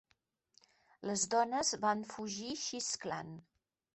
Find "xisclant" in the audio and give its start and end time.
2.65-3.37